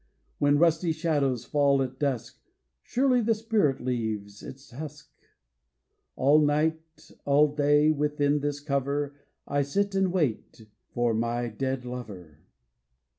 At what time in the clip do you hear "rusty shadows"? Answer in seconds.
0.57-1.45